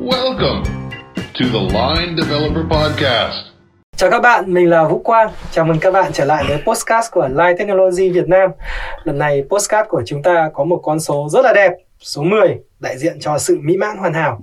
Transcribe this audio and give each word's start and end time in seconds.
Welcome 0.00 0.64
to 1.14 1.44
the 1.52 1.60
Line 1.60 2.16
Developer 2.16 2.64
Podcast. 2.70 3.34
Chào 3.96 4.10
các 4.10 4.20
bạn, 4.20 4.54
mình 4.54 4.70
là 4.70 4.84
Vũ 4.84 4.98
Quang. 4.98 5.30
Chào 5.50 5.64
mừng 5.64 5.78
các 5.80 5.90
bạn 5.90 6.12
trở 6.12 6.24
lại 6.24 6.44
với 6.48 6.62
podcast 6.66 7.12
của 7.12 7.28
Line 7.28 7.54
Technology 7.58 8.10
Việt 8.10 8.28
Nam. 8.28 8.50
Lần 9.04 9.18
này 9.18 9.42
podcast 9.50 9.88
của 9.88 10.02
chúng 10.06 10.22
ta 10.22 10.50
có 10.54 10.64
một 10.64 10.80
con 10.82 11.00
số 11.00 11.28
rất 11.30 11.44
là 11.44 11.52
đẹp, 11.52 11.72
số 11.98 12.22
10, 12.22 12.56
đại 12.78 12.98
diện 12.98 13.20
cho 13.20 13.38
sự 13.38 13.58
mỹ 13.62 13.76
mãn 13.76 13.96
hoàn 13.96 14.14
hảo. 14.14 14.40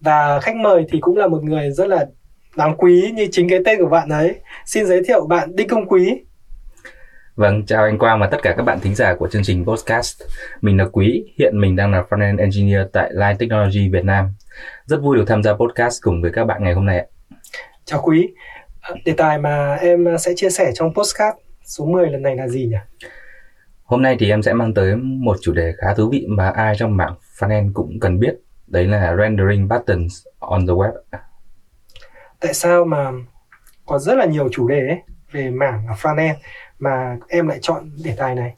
Và 0.00 0.40
khách 0.40 0.56
mời 0.56 0.84
thì 0.92 0.98
cũng 1.00 1.16
là 1.16 1.26
một 1.26 1.42
người 1.42 1.70
rất 1.70 1.88
là 1.88 2.06
đáng 2.56 2.76
quý 2.76 3.10
như 3.14 3.28
chính 3.32 3.48
cái 3.48 3.58
tên 3.64 3.78
của 3.80 3.88
bạn 3.88 4.08
ấy. 4.08 4.34
Xin 4.66 4.86
giới 4.86 5.02
thiệu 5.04 5.26
bạn 5.26 5.56
Đinh 5.56 5.68
Công 5.68 5.88
Quý. 5.88 6.20
Vâng, 7.36 7.66
chào 7.66 7.84
anh 7.84 7.98
Quang 7.98 8.20
và 8.20 8.26
tất 8.26 8.38
cả 8.42 8.54
các 8.56 8.62
bạn 8.62 8.80
thính 8.80 8.94
giả 8.94 9.14
của 9.14 9.28
chương 9.28 9.42
trình 9.44 9.64
podcast. 9.64 10.22
Mình 10.60 10.76
là 10.76 10.84
Quý, 10.92 11.24
hiện 11.38 11.60
mình 11.60 11.76
đang 11.76 11.92
là 11.92 12.04
Frontend 12.10 12.38
Engineer 12.38 12.86
tại 12.92 13.10
Line 13.12 13.36
Technology 13.38 13.88
Việt 13.92 14.04
Nam. 14.04 14.34
Rất 14.86 14.96
vui 15.02 15.16
được 15.16 15.24
tham 15.26 15.42
gia 15.42 15.52
podcast 15.54 16.02
cùng 16.02 16.22
với 16.22 16.30
các 16.34 16.44
bạn 16.44 16.64
ngày 16.64 16.74
hôm 16.74 16.86
nay 16.86 16.98
ạ. 16.98 17.06
Chào 17.84 18.00
Quý. 18.02 18.28
Ờ, 18.80 18.94
Đề 19.04 19.12
tài 19.16 19.38
mà 19.38 19.74
em 19.74 20.18
sẽ 20.18 20.32
chia 20.36 20.50
sẻ 20.50 20.72
trong 20.74 20.94
podcast 20.94 21.36
số 21.64 21.84
10 21.84 22.10
lần 22.10 22.22
này 22.22 22.36
là 22.36 22.48
gì 22.48 22.66
nhỉ? 22.66 23.08
Hôm 23.84 24.02
nay 24.02 24.16
thì 24.20 24.30
em 24.30 24.42
sẽ 24.42 24.52
mang 24.52 24.74
tới 24.74 24.96
một 24.96 25.36
chủ 25.40 25.52
đề 25.52 25.72
khá 25.78 25.94
thú 25.94 26.08
vị 26.12 26.26
mà 26.28 26.50
ai 26.50 26.74
trong 26.78 26.96
mảng 26.96 27.14
frontend 27.38 27.70
cũng 27.74 28.00
cần 28.00 28.18
biết. 28.18 28.34
Đấy 28.66 28.84
là 28.84 29.16
rendering 29.16 29.68
buttons 29.68 30.26
on 30.38 30.66
the 30.66 30.72
web. 30.72 30.92
Tại 32.40 32.54
sao 32.54 32.84
mà 32.84 33.10
có 33.86 33.98
rất 33.98 34.14
là 34.14 34.24
nhiều 34.24 34.48
chủ 34.52 34.68
đề 34.68 34.78
ấy 34.88 34.98
về 35.32 35.50
mảng 35.50 35.86
frontend 36.02 36.34
mà 36.78 37.16
em 37.28 37.48
lại 37.48 37.58
chọn 37.62 37.90
đề 38.04 38.14
tài 38.16 38.34
này? 38.34 38.54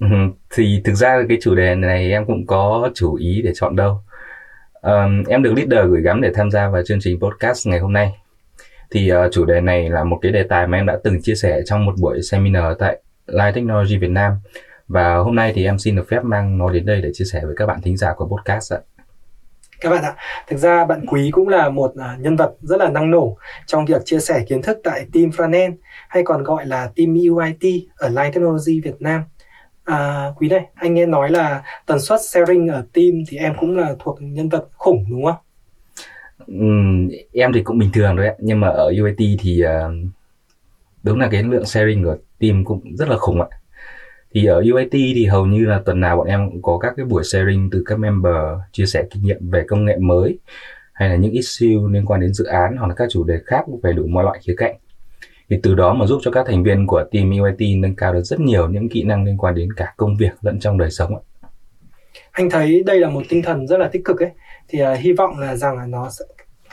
Ừ, 0.00 0.06
thì 0.54 0.80
thực 0.84 0.94
ra 0.94 1.22
cái 1.28 1.38
chủ 1.40 1.54
đề 1.54 1.74
này 1.74 2.10
em 2.10 2.26
cũng 2.26 2.46
có 2.46 2.90
chủ 2.94 3.14
ý 3.14 3.42
để 3.44 3.52
chọn 3.54 3.76
đâu. 3.76 4.00
Um, 4.84 5.24
em 5.28 5.42
được 5.42 5.52
leader 5.56 5.90
gửi 5.90 6.02
gắm 6.02 6.20
để 6.20 6.30
tham 6.34 6.50
gia 6.50 6.68
vào 6.68 6.82
chương 6.82 6.98
trình 7.00 7.20
podcast 7.20 7.66
ngày 7.66 7.78
hôm 7.78 7.92
nay. 7.92 8.12
Thì 8.90 9.12
uh, 9.12 9.32
chủ 9.32 9.44
đề 9.44 9.60
này 9.60 9.90
là 9.90 10.04
một 10.04 10.18
cái 10.22 10.32
đề 10.32 10.42
tài 10.42 10.66
mà 10.66 10.78
em 10.78 10.86
đã 10.86 10.98
từng 11.04 11.22
chia 11.22 11.34
sẻ 11.34 11.60
trong 11.66 11.86
một 11.86 11.94
buổi 12.00 12.22
seminar 12.22 12.64
tại 12.78 13.02
Live 13.26 13.52
Technology 13.52 13.96
Việt 13.96 14.10
Nam. 14.10 14.32
Và 14.88 15.16
hôm 15.16 15.34
nay 15.34 15.52
thì 15.54 15.64
em 15.64 15.78
xin 15.78 15.96
được 15.96 16.08
phép 16.08 16.24
mang 16.24 16.58
nó 16.58 16.70
đến 16.70 16.86
đây 16.86 17.00
để 17.02 17.10
chia 17.14 17.24
sẻ 17.32 17.40
với 17.44 17.54
các 17.56 17.66
bạn 17.66 17.80
thính 17.82 17.96
giả 17.96 18.14
của 18.16 18.26
podcast 18.26 18.72
ạ. 18.72 18.78
Các 19.80 19.90
bạn 19.90 20.02
ạ, 20.02 20.14
thực 20.48 20.56
ra 20.56 20.84
bạn 20.84 21.06
Quý 21.06 21.30
cũng 21.32 21.48
là 21.48 21.68
một 21.68 21.92
à, 21.96 22.16
nhân 22.20 22.36
vật 22.36 22.54
rất 22.60 22.80
là 22.80 22.90
năng 22.90 23.10
nổ 23.10 23.36
trong 23.66 23.86
việc 23.86 24.02
chia 24.04 24.18
sẻ 24.18 24.44
kiến 24.48 24.62
thức 24.62 24.78
tại 24.84 25.06
team 25.12 25.30
frontend 25.30 25.72
hay 26.08 26.22
còn 26.22 26.42
gọi 26.42 26.66
là 26.66 26.90
team 26.96 27.14
UIT 27.14 27.84
ở 27.96 28.08
Line 28.08 28.30
Technology 28.30 28.80
Việt 28.80 28.96
Nam. 29.00 29.22
À, 29.84 30.30
Quý 30.36 30.48
này, 30.48 30.66
anh 30.74 30.94
nghe 30.94 31.06
nói 31.06 31.30
là 31.30 31.62
tần 31.86 32.00
suất 32.00 32.20
sharing 32.20 32.68
ở 32.68 32.86
team 32.92 33.12
thì 33.28 33.36
em 33.36 33.54
cũng 33.60 33.76
là 33.76 33.94
thuộc 33.98 34.18
nhân 34.20 34.48
vật 34.48 34.68
khủng 34.76 35.04
đúng 35.10 35.24
không? 35.24 35.36
Ừ, 36.46 36.54
em 37.32 37.52
thì 37.52 37.62
cũng 37.62 37.78
bình 37.78 37.90
thường 37.92 38.16
thôi 38.16 38.26
ạ. 38.26 38.34
Nhưng 38.38 38.60
mà 38.60 38.68
ở 38.68 38.92
UAT 39.00 39.18
thì 39.40 39.60
ờ, 39.60 39.90
đúng 41.02 41.20
là 41.20 41.28
cái 41.32 41.42
lượng 41.42 41.64
sharing 41.66 42.04
của 42.04 42.16
team 42.38 42.64
cũng 42.64 42.96
rất 42.96 43.08
là 43.08 43.16
khủng 43.16 43.40
ạ. 43.40 43.48
Thì 44.34 44.46
ở 44.46 44.62
UAT 44.72 44.90
thì 44.90 45.26
hầu 45.26 45.46
như 45.46 45.64
là 45.64 45.82
tuần 45.84 46.00
nào 46.00 46.16
bọn 46.16 46.26
em 46.26 46.50
cũng 46.50 46.62
có 46.62 46.78
các 46.78 46.94
cái 46.96 47.06
buổi 47.06 47.24
sharing 47.24 47.70
từ 47.72 47.82
các 47.86 47.98
member 47.98 48.34
chia 48.72 48.86
sẻ 48.86 49.04
kinh 49.10 49.22
nghiệm 49.22 49.50
về 49.50 49.64
công 49.68 49.84
nghệ 49.84 49.96
mới 49.96 50.38
hay 50.92 51.08
là 51.08 51.16
những 51.16 51.32
issue 51.32 51.68
liên 51.90 52.06
quan 52.06 52.20
đến 52.20 52.34
dự 52.34 52.44
án 52.44 52.76
hoặc 52.76 52.86
là 52.86 52.94
các 52.94 53.08
chủ 53.10 53.24
đề 53.24 53.38
khác 53.46 53.64
về 53.82 53.92
đủ 53.92 54.06
mọi 54.06 54.24
loại 54.24 54.40
khía 54.42 54.54
cạnh 54.56 54.76
thì 55.50 55.58
từ 55.62 55.74
đó 55.74 55.94
mà 55.94 56.06
giúp 56.06 56.20
cho 56.22 56.30
các 56.30 56.46
thành 56.46 56.62
viên 56.62 56.86
của 56.86 57.04
team 57.12 57.30
UIT 57.30 57.78
nâng 57.78 57.96
cao 57.96 58.12
được 58.12 58.22
rất 58.22 58.40
nhiều 58.40 58.68
những 58.68 58.88
kỹ 58.88 59.02
năng 59.02 59.24
liên 59.24 59.36
quan 59.36 59.54
đến 59.54 59.68
cả 59.76 59.94
công 59.96 60.16
việc 60.16 60.30
lẫn 60.40 60.60
trong 60.60 60.78
đời 60.78 60.90
sống 60.90 61.16
ạ. 61.16 61.22
Anh 62.30 62.50
thấy 62.50 62.82
đây 62.86 63.00
là 63.00 63.08
một 63.08 63.22
tinh 63.28 63.42
thần 63.42 63.66
rất 63.66 63.78
là 63.78 63.88
tích 63.88 64.02
cực 64.04 64.20
ấy 64.20 64.30
thì 64.68 64.82
uh, 64.82 64.98
hy 64.98 65.12
vọng 65.12 65.38
là 65.38 65.56
rằng 65.56 65.76
là 65.76 65.86
nó 65.86 66.10
sẽ, 66.10 66.24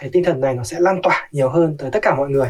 cái 0.02 0.10
tinh 0.14 0.24
thần 0.24 0.42
này 0.42 0.56
nó 0.56 0.64
sẽ 0.64 0.80
lan 0.80 1.02
tỏa 1.04 1.30
nhiều 1.32 1.50
hơn 1.50 1.76
tới 1.78 1.90
tất 1.92 2.00
cả 2.02 2.16
mọi 2.16 2.30
người. 2.30 2.48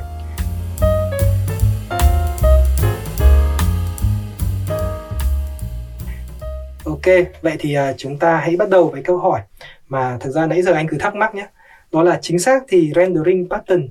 Ok, 6.85 7.05
vậy 7.41 7.55
thì 7.59 7.77
uh, 7.77 7.95
chúng 7.97 8.17
ta 8.17 8.37
hãy 8.37 8.55
bắt 8.55 8.69
đầu 8.69 8.89
với 8.89 9.03
câu 9.03 9.17
hỏi 9.17 9.41
mà 9.87 10.17
thực 10.19 10.31
ra 10.31 10.47
nãy 10.47 10.61
giờ 10.61 10.73
anh 10.73 10.87
cứ 10.87 10.97
thắc 10.97 11.15
mắc 11.15 11.35
nhé. 11.35 11.47
Đó 11.91 12.03
là 12.03 12.19
chính 12.21 12.39
xác 12.39 12.63
thì 12.67 12.91
rendering 12.95 13.49
pattern 13.49 13.87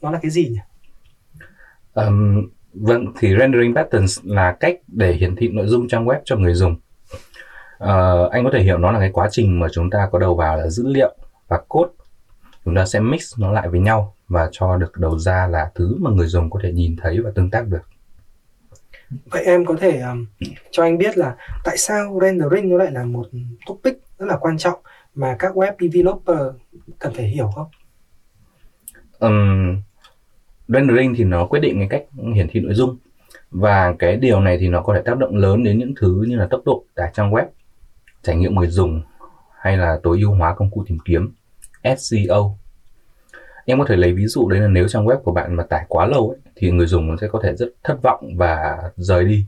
nó 0.00 0.10
là 0.10 0.18
cái 0.22 0.30
gì 0.30 0.48
nhỉ? 0.48 0.58
Um, 2.06 2.48
vâng, 2.72 3.06
thì 3.18 3.36
rendering 3.38 3.74
patterns 3.74 4.18
là 4.24 4.56
cách 4.60 4.76
để 4.86 5.12
hiển 5.12 5.36
thị 5.36 5.48
nội 5.48 5.66
dung 5.66 5.88
trang 5.88 6.06
web 6.06 6.20
cho 6.24 6.36
người 6.36 6.54
dùng. 6.54 6.76
Uh, 7.84 8.30
anh 8.30 8.44
có 8.44 8.50
thể 8.52 8.62
hiểu 8.62 8.78
nó 8.78 8.92
là 8.92 8.98
cái 8.98 9.10
quá 9.12 9.28
trình 9.30 9.60
mà 9.60 9.66
chúng 9.72 9.90
ta 9.90 10.08
có 10.12 10.18
đầu 10.18 10.34
vào 10.34 10.56
là 10.56 10.68
dữ 10.68 10.84
liệu 10.86 11.14
và 11.48 11.60
code. 11.68 11.92
Chúng 12.64 12.74
ta 12.74 12.86
sẽ 12.86 13.00
mix 13.00 13.38
nó 13.38 13.52
lại 13.52 13.68
với 13.68 13.80
nhau 13.80 14.14
và 14.28 14.48
cho 14.52 14.76
được 14.76 14.98
đầu 14.98 15.18
ra 15.18 15.46
là 15.46 15.70
thứ 15.74 15.96
mà 16.00 16.10
người 16.10 16.26
dùng 16.26 16.50
có 16.50 16.60
thể 16.62 16.72
nhìn 16.72 16.96
thấy 17.02 17.20
và 17.20 17.30
tương 17.34 17.50
tác 17.50 17.66
được. 17.66 17.82
Vậy 19.30 19.44
em 19.44 19.64
có 19.64 19.76
thể 19.80 20.00
um, 20.00 20.26
cho 20.70 20.82
anh 20.82 20.98
biết 20.98 21.18
là 21.18 21.36
tại 21.64 21.78
sao 21.78 22.18
rendering 22.22 22.68
nó 22.70 22.76
lại 22.76 22.92
là 22.92 23.04
một 23.04 23.26
topic 23.66 23.94
rất 24.18 24.26
là 24.26 24.36
quan 24.40 24.58
trọng 24.58 24.80
mà 25.14 25.36
các 25.38 25.54
web 25.54 25.72
developer 25.80 26.38
cần 26.98 27.14
phải 27.14 27.24
hiểu 27.24 27.50
không? 27.54 27.68
Um, 29.18 29.82
rendering 30.68 31.14
thì 31.16 31.24
nó 31.24 31.46
quyết 31.46 31.60
định 31.60 31.78
cái 31.78 31.88
cách 31.88 32.04
hiển 32.34 32.48
thị 32.50 32.60
nội 32.60 32.74
dung 32.74 32.96
và 33.50 33.94
cái 33.98 34.16
điều 34.16 34.40
này 34.40 34.58
thì 34.60 34.68
nó 34.68 34.82
có 34.82 34.94
thể 34.94 35.02
tác 35.04 35.18
động 35.18 35.36
lớn 35.36 35.64
đến 35.64 35.78
những 35.78 35.94
thứ 36.00 36.24
như 36.28 36.36
là 36.36 36.46
tốc 36.46 36.62
độ 36.64 36.84
tải 36.94 37.10
trang 37.14 37.30
web, 37.30 37.46
trải 38.22 38.36
nghiệm 38.36 38.54
người 38.54 38.66
dùng 38.66 39.02
hay 39.60 39.76
là 39.76 40.00
tối 40.02 40.18
ưu 40.20 40.34
hóa 40.34 40.54
công 40.54 40.70
cụ 40.70 40.84
tìm 40.86 40.98
kiếm 41.04 41.32
SEO. 41.98 42.58
Em 43.64 43.78
có 43.78 43.84
thể 43.88 43.96
lấy 43.96 44.12
ví 44.12 44.26
dụ 44.26 44.48
đấy 44.48 44.60
là 44.60 44.68
nếu 44.68 44.88
trang 44.88 45.06
web 45.06 45.20
của 45.20 45.32
bạn 45.32 45.54
mà 45.54 45.64
tải 45.64 45.84
quá 45.88 46.06
lâu 46.06 46.28
ấy, 46.28 46.38
thì 46.56 46.70
người 46.70 46.86
dùng 46.86 47.16
sẽ 47.20 47.28
có 47.28 47.40
thể 47.42 47.56
rất 47.56 47.68
thất 47.84 47.98
vọng 48.02 48.30
và 48.36 48.78
rời 48.96 49.24
đi. 49.24 49.46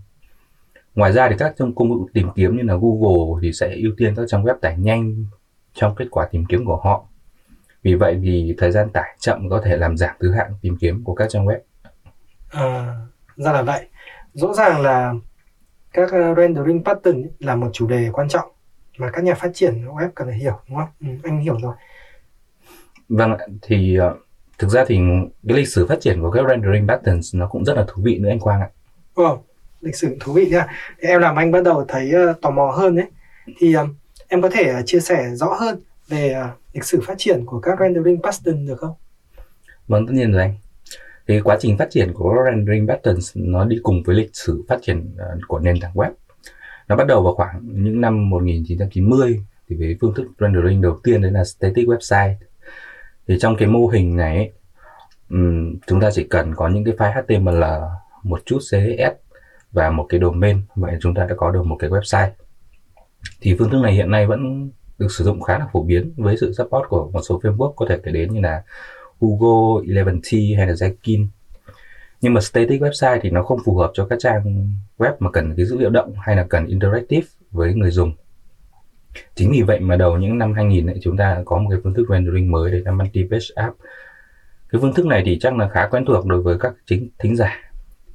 Ngoài 0.94 1.12
ra 1.12 1.28
thì 1.28 1.34
các 1.38 1.54
trong 1.58 1.74
công 1.74 1.88
cụ 1.88 2.08
tìm 2.12 2.28
kiếm 2.34 2.56
như 2.56 2.62
là 2.62 2.74
Google 2.80 3.40
thì 3.42 3.52
sẽ 3.52 3.74
ưu 3.74 3.92
tiên 3.96 4.14
các 4.16 4.24
trang 4.28 4.44
web 4.44 4.54
tải 4.60 4.76
nhanh 4.78 5.24
trong 5.74 5.94
kết 5.94 6.06
quả 6.10 6.28
tìm 6.30 6.44
kiếm 6.44 6.64
của 6.64 6.76
họ. 6.76 7.04
Vì 7.82 7.94
vậy 7.94 8.18
thì 8.22 8.54
thời 8.58 8.72
gian 8.72 8.90
tải 8.90 9.16
chậm 9.18 9.48
có 9.48 9.60
thể 9.64 9.76
làm 9.76 9.96
giảm 9.96 10.16
thứ 10.20 10.32
hạng 10.32 10.52
tìm 10.62 10.76
kiếm 10.80 11.04
của 11.04 11.14
các 11.14 11.28
trang 11.30 11.46
web. 11.46 11.58
À, 12.50 12.96
ra 13.36 13.52
là 13.52 13.62
vậy. 13.62 13.88
Rõ 14.32 14.52
ràng 14.52 14.80
là 14.80 15.14
các 15.92 16.04
uh, 16.04 16.36
rendering 16.36 16.84
pattern 16.84 17.26
là 17.38 17.56
một 17.56 17.70
chủ 17.72 17.86
đề 17.86 18.10
quan 18.12 18.28
trọng 18.28 18.50
mà 18.98 19.10
các 19.10 19.24
nhà 19.24 19.34
phát 19.34 19.50
triển 19.54 19.84
web 19.86 20.08
cần 20.14 20.28
phải 20.28 20.36
hiểu 20.36 20.60
đúng 20.68 20.78
không? 20.78 20.88
Ừ, 21.00 21.06
anh 21.24 21.40
hiểu 21.40 21.58
rồi. 21.62 21.74
Vâng 23.08 23.36
ạ, 23.38 23.46
thì 23.62 23.98
uh, 24.10 24.16
thực 24.58 24.68
ra 24.68 24.84
thì 24.88 24.98
cái 25.48 25.56
lịch 25.56 25.68
sử 25.68 25.86
phát 25.86 26.00
triển 26.00 26.20
của 26.20 26.30
các 26.30 26.44
rendering 26.48 26.88
patterns 26.88 27.34
nó 27.34 27.48
cũng 27.48 27.64
rất 27.64 27.76
là 27.76 27.84
thú 27.88 28.02
vị 28.04 28.18
nữa 28.18 28.28
anh 28.28 28.40
Quang 28.40 28.60
ạ. 28.60 28.68
Wow, 29.14 29.38
lịch 29.80 29.96
sử 29.96 30.16
thú 30.20 30.32
vị 30.32 30.50
nha. 30.50 30.66
Em 30.98 31.20
làm 31.20 31.36
anh 31.36 31.50
bắt 31.50 31.64
đầu 31.64 31.84
thấy 31.88 32.12
uh, 32.30 32.40
tò 32.40 32.50
mò 32.50 32.70
hơn 32.70 32.96
đấy. 32.96 33.06
Thì 33.58 33.76
em 34.28 34.42
có 34.42 34.48
thể 34.52 34.82
chia 34.86 35.00
sẻ 35.00 35.30
rõ 35.34 35.46
hơn 35.60 35.80
về 36.10 36.32
à, 36.32 36.52
lịch 36.72 36.84
sử 36.84 37.00
phát 37.06 37.14
triển 37.18 37.46
của 37.46 37.60
các 37.60 37.78
rendering 37.80 38.22
pattern 38.22 38.66
được 38.66 38.78
không? 38.78 38.94
Vâng, 39.86 40.06
tất 40.06 40.12
nhiên 40.12 40.32
rồi 40.32 40.42
anh. 40.42 40.54
Thì 41.28 41.40
quá 41.40 41.56
trình 41.60 41.78
phát 41.78 41.90
triển 41.90 42.12
của 42.14 42.36
rendering 42.44 42.88
patterns 42.88 43.30
nó 43.34 43.64
đi 43.64 43.76
cùng 43.82 44.02
với 44.02 44.16
lịch 44.16 44.30
sử 44.32 44.64
phát 44.68 44.78
triển 44.82 45.14
à, 45.18 45.26
của 45.48 45.58
nền 45.58 45.80
tảng 45.80 45.94
web. 45.94 46.10
Nó 46.88 46.96
bắt 46.96 47.06
đầu 47.06 47.22
vào 47.22 47.34
khoảng 47.34 47.60
những 47.62 48.00
năm 48.00 48.30
1990 48.30 49.40
thì 49.68 49.76
với 49.76 49.96
phương 50.00 50.14
thức 50.14 50.26
rendering 50.40 50.80
đầu 50.80 51.00
tiên 51.02 51.22
đấy 51.22 51.32
là 51.32 51.44
static 51.44 51.88
website. 51.88 52.34
Thì 53.28 53.38
trong 53.38 53.56
cái 53.56 53.68
mô 53.68 53.86
hình 53.86 54.16
này 54.16 54.36
ấy, 54.36 54.52
chúng 55.86 56.00
ta 56.00 56.10
chỉ 56.12 56.24
cần 56.24 56.54
có 56.54 56.68
những 56.68 56.84
cái 56.84 56.94
file 56.94 57.22
HTML, 57.22 57.64
một 58.22 58.42
chút 58.46 58.58
CSS 58.58 59.30
và 59.72 59.90
một 59.90 60.06
cái 60.08 60.20
domain 60.20 60.60
vậy 60.74 60.96
chúng 61.00 61.14
ta 61.14 61.26
đã 61.26 61.34
có 61.36 61.50
được 61.50 61.66
một 61.66 61.76
cái 61.78 61.90
website. 61.90 62.30
Thì 63.40 63.56
phương 63.58 63.70
thức 63.70 63.80
này 63.82 63.92
hiện 63.92 64.10
nay 64.10 64.26
vẫn 64.26 64.70
được 65.00 65.12
sử 65.12 65.24
dụng 65.24 65.42
khá 65.42 65.58
là 65.58 65.66
phổ 65.72 65.82
biến 65.82 66.12
với 66.16 66.36
sự 66.36 66.52
support 66.52 66.88
của 66.88 67.10
một 67.10 67.20
số 67.28 67.40
framework 67.40 67.72
có 67.72 67.86
thể 67.88 67.98
kể 68.04 68.12
đến 68.12 68.32
như 68.32 68.40
là 68.40 68.62
Hugo, 69.20 69.82
11T 69.82 70.56
hay 70.56 70.66
là 70.66 70.72
Jenkins. 70.72 71.26
Nhưng 72.20 72.34
mà 72.34 72.40
static 72.40 72.82
website 72.82 73.18
thì 73.22 73.30
nó 73.30 73.42
không 73.42 73.58
phù 73.64 73.76
hợp 73.76 73.90
cho 73.94 74.06
các 74.06 74.18
trang 74.18 74.72
web 74.98 75.12
mà 75.18 75.30
cần 75.30 75.54
cái 75.56 75.66
dữ 75.66 75.78
liệu 75.78 75.90
động 75.90 76.14
hay 76.20 76.36
là 76.36 76.46
cần 76.48 76.66
interactive 76.66 77.26
với 77.50 77.74
người 77.74 77.90
dùng. 77.90 78.12
Chính 79.34 79.50
vì 79.52 79.62
vậy 79.62 79.80
mà 79.80 79.96
đầu 79.96 80.18
những 80.18 80.38
năm 80.38 80.52
2000 80.52 80.86
ấy, 80.86 80.98
chúng 81.02 81.16
ta 81.16 81.42
có 81.44 81.58
một 81.58 81.70
cái 81.70 81.80
phương 81.84 81.94
thức 81.94 82.06
rendering 82.10 82.50
mới 82.50 82.70
đấy 82.70 82.82
là 82.84 82.92
multi-page 82.92 83.52
app. 83.54 83.76
Cái 84.72 84.80
phương 84.80 84.94
thức 84.94 85.06
này 85.06 85.22
thì 85.26 85.38
chắc 85.40 85.56
là 85.56 85.68
khá 85.68 85.88
quen 85.90 86.04
thuộc 86.04 86.26
đối 86.26 86.42
với 86.42 86.58
các 86.60 86.74
chính 86.86 87.08
thính 87.18 87.36
giả. 87.36 87.56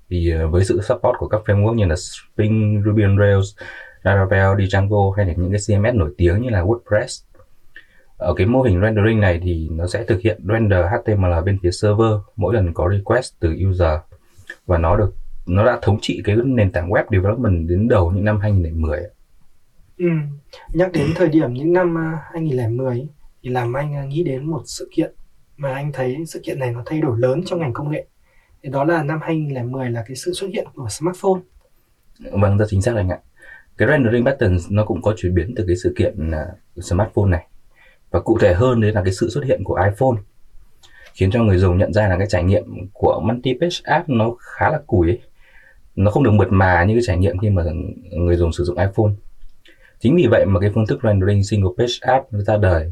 Thì 0.10 0.32
ờ, 0.32 0.48
với 0.48 0.66
sự 0.66 0.82
support 0.82 1.16
của 1.18 1.28
các 1.28 1.42
framework 1.46 1.74
như 1.74 1.86
là 1.86 1.96
Spring, 1.96 2.84
Ruby 2.86 3.04
on 3.04 3.18
Rails, 3.20 3.56
Laravel, 4.06 4.66
Django 4.66 5.12
hay 5.12 5.26
là 5.26 5.34
những 5.38 5.52
cái 5.52 5.60
CMS 5.68 5.96
nổi 5.96 6.14
tiếng 6.18 6.42
như 6.42 6.50
là 6.50 6.64
WordPress. 6.64 7.24
Ở 8.18 8.34
cái 8.38 8.48
mô 8.48 8.62
hình 8.62 8.82
rendering 8.82 9.20
này 9.20 9.40
thì 9.44 9.70
nó 9.72 9.88
sẽ 9.88 10.04
thực 10.04 10.22
hiện 10.22 10.42
render 10.48 10.86
HTML 10.86 11.34
bên 11.46 11.60
phía 11.64 11.72
server 11.72 12.12
mỗi 12.36 12.54
lần 12.54 12.74
có 12.74 12.90
request 12.90 13.34
từ 13.40 13.56
user 13.70 14.00
và 14.66 14.78
nó 14.78 14.96
được 14.96 15.14
nó 15.46 15.66
đã 15.66 15.80
thống 15.82 15.98
trị 16.02 16.22
cái 16.24 16.36
nền 16.46 16.72
tảng 16.72 16.90
web 16.90 17.04
development 17.12 17.70
đến 17.70 17.88
đầu 17.88 18.12
những 18.12 18.26
năm 18.26 18.40
2010. 18.40 19.00
Ừ. 19.98 20.06
Nhắc 20.74 20.92
đến 20.92 21.08
thời 21.16 21.30
điểm 21.30 21.54
những 21.54 21.74
năm 21.74 21.96
uh, 22.14 22.20
2010 22.34 23.08
thì 23.44 23.50
làm 23.50 23.74
anh 23.74 23.96
à, 23.96 24.06
nghĩ 24.06 24.24
đến 24.24 24.46
một 24.46 24.62
sự 24.66 24.90
kiện 24.96 25.14
mà 25.58 25.74
anh 25.74 25.92
thấy 25.92 26.18
sự 26.28 26.42
kiện 26.44 26.60
này 26.60 26.72
nó 26.72 26.84
thay 26.86 27.02
đổi 27.02 27.20
lớn 27.20 27.42
trong 27.46 27.60
ngành 27.60 27.74
công 27.74 27.92
nghệ 27.92 28.06
thì 28.64 28.70
đó 28.70 28.84
là 28.84 29.04
năm 29.04 29.20
2010 29.22 29.90
là 29.90 30.04
cái 30.08 30.16
sự 30.16 30.34
xuất 30.34 30.48
hiện 30.54 30.68
của 30.76 30.90
smartphone 30.90 31.42
vâng 32.32 32.58
rất 32.58 32.66
chính 32.70 32.82
xác 32.82 32.96
anh 32.96 33.10
ạ 33.10 33.20
cái 33.78 33.88
rendering 33.88 34.26
patterns 34.26 34.68
nó 34.70 34.86
cũng 34.86 35.02
có 35.02 35.14
chuyển 35.18 35.34
biến 35.34 35.54
từ 35.56 35.64
cái 35.68 35.76
sự 35.76 35.94
kiện 35.98 36.30
uh, 36.30 36.84
smartphone 36.84 37.30
này 37.30 37.48
và 38.12 38.20
cụ 38.20 38.38
thể 38.42 38.54
hơn 38.54 38.82
đấy 38.82 38.92
là 38.92 39.04
cái 39.04 39.14
sự 39.14 39.30
xuất 39.30 39.46
hiện 39.46 39.64
của 39.64 39.80
iPhone 39.90 40.22
khiến 41.14 41.32
cho 41.32 41.44
người 41.44 41.58
dùng 41.58 41.78
nhận 41.78 41.94
ra 41.94 42.08
là 42.08 42.18
cái 42.18 42.28
trải 42.30 42.44
nghiệm 42.44 42.64
của 42.94 43.22
multi-page 43.26 43.82
app 43.84 44.10
nó 44.10 44.36
khá 44.40 44.70
là 44.70 44.80
cùi 44.88 45.08
ấy. 45.08 45.22
nó 45.96 46.12
không 46.12 46.24
được 46.24 46.32
mượt 46.32 46.48
mà 46.52 46.84
như 46.84 46.94
cái 46.94 47.04
trải 47.06 47.18
nghiệm 47.18 47.38
khi 47.38 47.50
mà 47.50 47.64
người 48.12 48.36
dùng 48.36 48.52
sử 48.52 48.64
dụng 48.64 48.78
iPhone 48.78 49.12
chính 50.00 50.16
vì 50.16 50.28
vậy 50.28 50.46
mà 50.46 50.60
cái 50.60 50.72
phương 50.76 50.88
thức 50.88 51.00
rendering 51.04 51.44
single 51.44 51.72
page 51.78 51.94
app 52.02 52.34
nó 52.34 52.40
ra 52.40 52.58
đời 52.58 52.92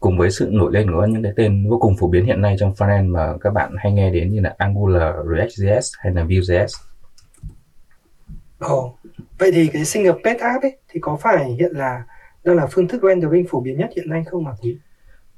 cùng 0.00 0.18
với 0.18 0.30
sự 0.30 0.48
nổi 0.52 0.72
lên 0.72 0.90
của 0.92 1.06
những 1.06 1.22
cái 1.22 1.32
tên 1.36 1.68
vô 1.68 1.78
cùng 1.80 1.96
phổ 1.96 2.08
biến 2.08 2.24
hiện 2.24 2.40
nay 2.40 2.56
trong 2.58 2.72
frontend 2.72 3.10
mà 3.10 3.34
các 3.40 3.52
bạn 3.52 3.72
hay 3.78 3.92
nghe 3.92 4.10
đến 4.10 4.32
như 4.32 4.40
là 4.40 4.54
Angular, 4.58 5.14
React.js 5.34 5.90
hay 5.98 6.12
là 6.12 6.22
Vue.js. 6.22 6.66
Ồ, 8.58 8.98
vậy 9.38 9.50
thì 9.52 9.68
cái 9.72 9.84
single 9.84 10.12
page 10.24 10.38
app 10.38 10.62
ấy 10.62 10.76
thì 10.88 11.00
có 11.00 11.18
phải 11.22 11.52
hiện 11.52 11.72
là 11.72 12.04
đang 12.44 12.56
là 12.56 12.66
phương 12.70 12.88
thức 12.88 13.02
rendering 13.02 13.46
phổ 13.50 13.60
biến 13.60 13.78
nhất 13.78 13.90
hiện 13.96 14.10
nay 14.10 14.24
không 14.26 14.44
mà 14.44 14.50
quý? 14.62 14.76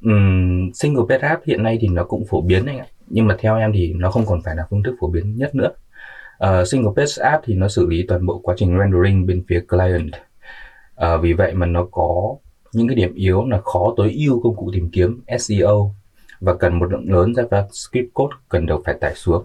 Um, 0.02 0.70
single 0.74 1.04
page 1.08 1.28
app 1.28 1.44
hiện 1.44 1.62
nay 1.62 1.78
thì 1.80 1.88
nó 1.88 2.04
cũng 2.04 2.24
phổ 2.26 2.40
biến 2.40 2.66
anh 2.66 2.78
ạ, 2.78 2.86
nhưng 3.06 3.26
mà 3.26 3.36
theo 3.38 3.56
em 3.56 3.72
thì 3.74 3.92
nó 3.92 4.10
không 4.10 4.26
còn 4.26 4.42
phải 4.44 4.56
là 4.56 4.66
phương 4.70 4.82
thức 4.82 4.94
phổ 5.00 5.08
biến 5.08 5.36
nhất 5.36 5.54
nữa. 5.54 5.70
Uh, 6.44 6.68
single 6.68 6.92
page 6.96 7.30
app 7.30 7.44
thì 7.46 7.54
nó 7.54 7.68
xử 7.68 7.86
lý 7.86 8.04
toàn 8.08 8.26
bộ 8.26 8.38
quá 8.38 8.54
trình 8.58 8.78
rendering 8.78 9.26
bên 9.26 9.44
phía 9.48 9.60
client. 9.68 10.10
Uh, 11.04 11.22
vì 11.22 11.32
vậy 11.32 11.54
mà 11.54 11.66
nó 11.66 11.86
có 11.90 12.36
những 12.72 12.88
cái 12.88 12.94
điểm 12.94 13.14
yếu 13.14 13.46
là 13.48 13.60
khó 13.60 13.94
tối 13.96 14.14
ưu 14.26 14.40
công 14.42 14.56
cụ 14.56 14.70
tìm 14.74 14.90
kiếm 14.92 15.20
SEO 15.38 15.94
và 16.40 16.54
cần 16.54 16.78
một 16.78 16.92
lượng 16.92 17.12
lớn 17.12 17.32
JavaScript 17.32 18.08
code 18.14 18.36
cần 18.48 18.66
được 18.66 18.82
phải 18.84 18.94
tải 19.00 19.14
xuống 19.14 19.44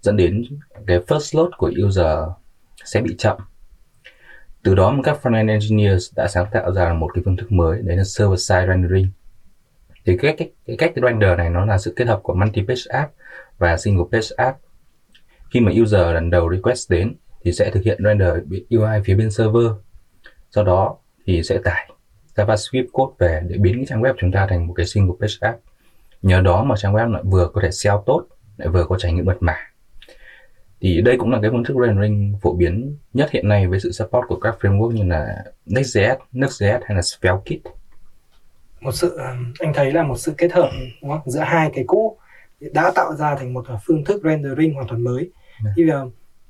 dẫn 0.00 0.16
đến 0.16 0.44
cái 0.86 0.98
first 0.98 1.38
load 1.38 1.50
của 1.56 1.72
user 1.86 2.16
sẽ 2.84 3.00
bị 3.00 3.14
chậm 3.18 3.36
từ 4.64 4.74
đó 4.74 4.96
các 5.04 5.18
frontend 5.22 5.48
engineers 5.48 6.14
đã 6.16 6.28
sáng 6.28 6.46
tạo 6.52 6.72
ra 6.72 6.92
một 6.92 7.10
cái 7.14 7.22
phương 7.24 7.36
thức 7.36 7.52
mới 7.52 7.82
đấy 7.82 7.96
là 7.96 8.04
server 8.04 8.40
side 8.40 8.66
rendering 8.68 9.06
thì 10.04 10.16
cái 10.16 10.34
cách 10.38 10.48
cái 10.66 10.76
cách 10.76 10.92
render 11.02 11.38
này 11.38 11.50
nó 11.50 11.64
là 11.64 11.78
sự 11.78 11.92
kết 11.96 12.08
hợp 12.08 12.20
của 12.22 12.34
multi 12.34 12.62
page 12.68 12.82
app 12.88 13.12
và 13.58 13.76
single 13.76 14.04
page 14.12 14.28
app 14.36 14.58
khi 15.50 15.60
mà 15.60 15.72
user 15.82 16.14
lần 16.14 16.30
đầu 16.30 16.50
request 16.54 16.90
đến 16.90 17.14
thì 17.42 17.52
sẽ 17.52 17.70
thực 17.70 17.82
hiện 17.82 17.98
render 18.04 18.32
UI 18.70 19.02
phía 19.04 19.14
bên 19.14 19.30
server 19.30 19.66
sau 20.50 20.64
đó 20.64 20.96
thì 21.26 21.42
sẽ 21.42 21.58
tải 21.64 21.92
JavaScript 22.36 22.86
code 22.92 23.14
về 23.18 23.40
để 23.48 23.56
biến 23.58 23.76
cái 23.76 23.84
trang 23.88 24.02
web 24.02 24.14
chúng 24.18 24.32
ta 24.32 24.46
thành 24.46 24.66
một 24.66 24.74
cái 24.76 24.86
single 24.86 25.14
page 25.20 25.34
app. 25.40 25.58
Nhờ 26.22 26.40
đó 26.40 26.64
mà 26.64 26.74
trang 26.78 26.94
web 26.94 27.12
lại 27.12 27.22
vừa 27.24 27.48
có 27.54 27.60
thể 27.60 27.70
SEO 27.70 28.02
tốt, 28.06 28.26
lại 28.56 28.68
vừa 28.68 28.84
có 28.84 28.98
trải 28.98 29.12
nghiệm 29.12 29.24
mật 29.24 29.36
mã. 29.40 29.56
Thì 30.82 31.00
đây 31.00 31.16
cũng 31.18 31.30
là 31.30 31.38
cái 31.42 31.50
phương 31.50 31.64
thức 31.64 31.76
rendering 31.86 32.38
phổ 32.42 32.54
biến 32.54 32.96
nhất 33.12 33.30
hiện 33.30 33.48
nay 33.48 33.66
với 33.66 33.80
sự 33.80 33.92
support 33.92 34.28
của 34.28 34.36
các 34.40 34.56
framework 34.60 34.90
như 34.90 35.04
là 35.04 35.44
Next.js, 35.66 36.16
Next.js 36.32 36.80
hay 36.84 36.96
là 36.96 37.02
SvelteKit. 37.02 37.60
Một 38.80 38.92
sự 38.92 39.18
anh 39.58 39.72
thấy 39.74 39.92
là 39.92 40.02
một 40.02 40.16
sự 40.16 40.34
kết 40.38 40.52
hợp 40.52 40.70
đúng 41.02 41.10
không? 41.10 41.20
giữa 41.30 41.40
hai 41.40 41.70
cái 41.74 41.84
cũ 41.86 42.18
đã 42.60 42.92
tạo 42.94 43.14
ra 43.14 43.36
thành 43.36 43.54
một 43.54 43.66
phương 43.86 44.04
thức 44.04 44.20
rendering 44.24 44.74
hoàn 44.74 44.88
toàn 44.88 45.04
mới. 45.04 45.30
Yeah. 45.64 45.74
Thì 45.76 45.84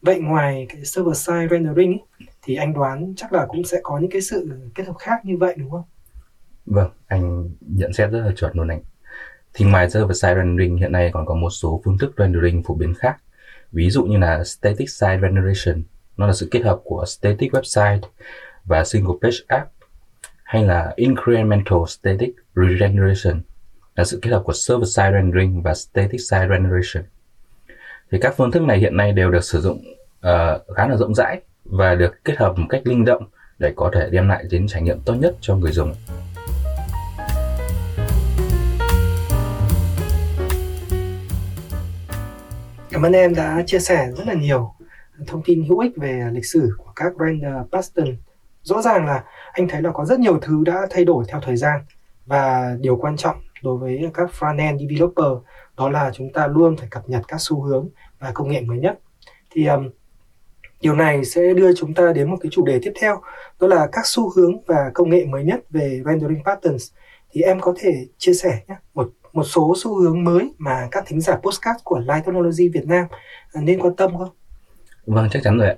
vậy 0.03 0.21
ngoài 0.21 0.67
cái 0.69 0.85
server 0.85 1.17
side 1.17 1.49
rendering 1.51 1.93
ấy, 1.93 2.27
thì 2.43 2.57
anh 2.57 2.75
đoán 2.75 3.15
chắc 3.17 3.33
là 3.33 3.47
cũng 3.49 3.65
sẽ 3.65 3.81
có 3.83 3.99
những 3.99 4.11
cái 4.11 4.21
sự 4.21 4.51
kết 4.75 4.87
hợp 4.87 4.97
khác 4.99 5.25
như 5.25 5.37
vậy 5.37 5.55
đúng 5.59 5.71
không? 5.71 5.85
Vâng, 6.67 6.91
anh 7.07 7.51
nhận 7.61 7.93
xét 7.93 8.11
rất 8.11 8.21
là 8.21 8.33
chuẩn 8.37 8.53
luôn 8.55 8.69
anh. 8.69 8.81
Thì 9.55 9.65
ngoài 9.65 9.91
server 9.91 10.23
side 10.23 10.35
rendering 10.35 10.77
hiện 10.77 10.93
nay 10.93 11.11
còn 11.13 11.27
có 11.27 11.35
một 11.35 11.51
số 11.51 11.81
phương 11.85 11.99
thức 11.99 12.15
rendering 12.19 12.63
phổ 12.63 12.75
biến 12.75 12.95
khác. 12.95 13.17
Ví 13.73 13.91
dụ 13.91 14.05
như 14.05 14.19
là 14.19 14.45
static 14.45 14.91
site 14.91 15.19
renderation, 15.23 15.83
nó 16.17 16.27
là 16.27 16.33
sự 16.33 16.49
kết 16.51 16.61
hợp 16.65 16.81
của 16.85 17.05
static 17.07 17.53
website 17.53 18.01
và 18.65 18.85
single 18.85 19.15
page 19.23 19.37
app 19.47 19.71
hay 20.43 20.65
là 20.65 20.93
incremental 20.97 21.79
static 21.89 22.31
regeneration 22.55 23.41
là 23.97 24.05
sự 24.05 24.19
kết 24.23 24.31
hợp 24.31 24.43
của 24.45 24.53
server 24.53 24.89
side 24.89 25.11
rendering 25.13 25.63
và 25.63 25.75
static 25.75 26.21
site 26.21 26.49
renderation. 26.49 27.05
Thì 28.11 28.19
các 28.21 28.35
phương 28.37 28.51
thức 28.51 28.63
này 28.63 28.79
hiện 28.79 28.97
nay 28.97 29.13
đều 29.13 29.31
được 29.31 29.45
sử 29.45 29.61
dụng 29.61 29.85
uh, 30.19 30.77
khá 30.77 30.89
là 30.89 30.97
rộng 30.97 31.15
rãi 31.15 31.41
và 31.65 31.95
được 31.95 32.25
kết 32.25 32.39
hợp 32.39 32.59
một 32.59 32.67
cách 32.69 32.83
linh 32.85 33.05
động 33.05 33.29
để 33.59 33.73
có 33.77 33.91
thể 33.95 34.11
đem 34.11 34.29
lại 34.29 34.45
đến 34.51 34.67
trải 34.67 34.83
nghiệm 34.83 35.01
tốt 35.01 35.15
nhất 35.15 35.35
cho 35.41 35.57
người 35.57 35.73
dùng. 35.73 35.95
Cảm 42.93 43.03
ơn 43.03 43.13
em 43.13 43.35
đã 43.35 43.63
chia 43.67 43.79
sẻ 43.79 44.09
rất 44.17 44.27
là 44.27 44.35
nhiều 44.35 44.75
thông 45.27 45.43
tin 45.45 45.65
hữu 45.65 45.79
ích 45.79 45.93
về 45.97 46.29
lịch 46.33 46.47
sử 46.47 46.71
của 46.79 46.93
các 46.97 47.17
brand 47.17 47.43
ờ, 47.43 47.67
Paston. 47.73 48.17
Rõ 48.63 48.83
ràng 48.83 49.07
là 49.07 49.25
anh 49.53 49.69
thấy 49.69 49.83
là 49.83 49.91
có 49.91 50.05
rất 50.05 50.21
nhiều 50.21 50.39
thứ 50.43 50.63
đã 50.67 50.87
thay 50.91 51.05
đổi 51.05 51.25
theo 51.29 51.41
thời 51.41 51.57
gian 51.57 51.81
và 52.27 52.77
điều 52.81 52.97
quan 52.97 53.17
trọng 53.17 53.37
đối 53.63 53.79
với 53.79 54.11
các 54.15 54.31
front-end 54.39 54.79
developer 54.79 55.45
đó 55.77 55.91
là 55.91 56.11
chúng 56.15 56.33
ta 56.33 56.47
luôn 56.47 56.77
phải 56.77 56.89
cập 56.91 57.09
nhật 57.09 57.23
các 57.29 57.37
xu 57.41 57.63
hướng 57.63 57.89
và 58.19 58.31
công 58.35 58.49
nghệ 58.49 58.61
mới 58.61 58.79
nhất. 58.79 58.99
Thì 59.51 59.67
um, 59.67 59.91
Điều 60.83 60.95
này 60.95 61.25
sẽ 61.25 61.55
đưa 61.55 61.75
chúng 61.75 61.95
ta 61.95 62.13
đến 62.13 62.31
một 62.31 62.37
cái 62.41 62.51
chủ 62.53 62.65
đề 62.65 62.79
tiếp 62.83 62.93
theo, 63.01 63.21
đó 63.61 63.67
là 63.67 63.89
các 63.93 64.07
xu 64.07 64.33
hướng 64.37 64.65
và 64.67 64.91
công 64.95 65.11
nghệ 65.11 65.25
mới 65.25 65.45
nhất 65.45 65.61
về 65.71 66.03
rendering 66.07 66.45
patterns. 66.45 66.91
Thì 67.33 67.41
em 67.41 67.61
có 67.61 67.75
thể 67.81 68.07
chia 68.19 68.35
sẻ 68.35 68.59
nhé, 68.69 68.75
một 68.95 69.11
một 69.33 69.43
số 69.43 69.75
xu 69.83 70.01
hướng 70.01 70.25
mới 70.25 70.55
mà 70.59 70.89
các 70.91 71.05
thính 71.07 71.21
giả 71.21 71.37
postcard 71.37 71.81
của 71.85 71.99
Light 71.99 72.27
Technology 72.27 72.69
Việt 72.69 72.87
Nam 72.87 73.07
à, 73.53 73.61
nên 73.61 73.81
quan 73.81 73.97
tâm 73.97 74.19
không? 74.19 74.29
Vâng, 75.07 75.29
chắc 75.31 75.43
chắn 75.43 75.59
rồi 75.59 75.69
ạ. 75.69 75.77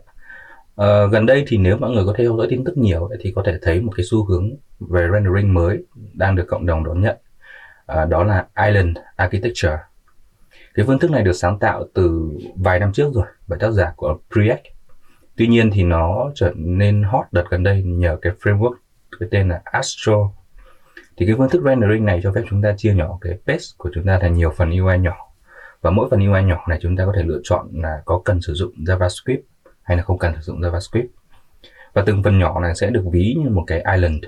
À, 0.77 1.07
gần 1.13 1.27
đây 1.27 1.45
thì 1.47 1.57
nếu 1.57 1.77
mọi 1.77 1.91
người 1.91 2.05
có 2.07 2.15
theo 2.19 2.37
dõi 2.37 2.47
tin 2.51 2.65
tức 2.65 2.77
nhiều 2.77 3.11
thì 3.21 3.33
có 3.37 3.43
thể 3.47 3.59
thấy 3.63 3.81
một 3.81 3.93
cái 3.97 4.05
xu 4.11 4.25
hướng 4.25 4.51
về 4.81 5.09
rendering 5.13 5.55
mới 5.55 5.85
đang 6.15 6.37
được 6.37 6.45
cộng 6.49 6.67
đồng 6.67 6.85
đón 6.85 7.01
nhận. 7.01 7.17
À, 7.87 8.05
đó 8.05 8.25
là 8.25 8.47
Island 8.67 8.97
Architecture. 9.17 9.79
Cái 10.75 10.87
phương 10.87 10.99
thức 10.99 11.11
này 11.11 11.23
được 11.23 11.33
sáng 11.33 11.59
tạo 11.59 11.85
từ 11.95 12.31
vài 12.57 12.79
năm 12.79 12.93
trước 12.93 13.11
rồi 13.15 13.27
bởi 13.49 13.59
tác 13.59 13.71
giả 13.71 13.93
của 13.97 14.19
Preact 14.33 14.63
Tuy 15.37 15.47
nhiên 15.47 15.71
thì 15.73 15.83
nó 15.83 16.31
trở 16.35 16.53
nên 16.57 17.03
hot 17.03 17.25
đợt 17.33 17.45
gần 17.51 17.63
đây 17.63 17.83
nhờ 17.83 18.17
cái 18.23 18.33
framework 18.43 18.75
cái 19.21 19.29
tên 19.33 19.49
là 19.49 19.61
Astro. 19.65 20.31
Thì 21.17 21.27
cái 21.27 21.35
phương 21.39 21.49
thức 21.49 21.63
rendering 21.65 22.05
này 22.05 22.21
cho 22.23 22.33
phép 22.33 22.43
chúng 22.51 22.63
ta 22.63 22.75
chia 22.77 22.95
nhỏ 22.95 23.19
cái 23.21 23.39
page 23.47 23.65
của 23.77 23.91
chúng 23.95 24.07
ta 24.07 24.19
thành 24.19 24.35
nhiều 24.35 24.51
phần 24.57 24.71
UI 24.71 24.99
nhỏ. 24.99 25.17
Và 25.81 25.91
mỗi 25.91 26.09
phần 26.11 26.27
UI 26.31 26.43
nhỏ 26.43 26.65
này 26.69 26.79
chúng 26.83 26.97
ta 26.97 27.07
có 27.07 27.13
thể 27.17 27.23
lựa 27.23 27.41
chọn 27.45 27.69
là 27.73 28.03
có 28.05 28.23
cần 28.25 28.41
sử 28.41 28.55
dụng 28.55 28.73
JavaScript 28.77 29.41
hay 29.83 29.97
là 29.97 30.03
không 30.03 30.19
cần 30.19 30.35
sử 30.35 30.41
dụng 30.41 30.61
JavaScript. 30.61 31.07
Và 31.93 32.03
từng 32.07 32.23
phần 32.23 32.39
nhỏ 32.39 32.61
này 32.61 32.75
sẽ 32.75 32.91
được 32.91 33.05
ví 33.13 33.35
như 33.39 33.51
một 33.51 33.65
cái 33.67 33.85
island. 33.95 34.25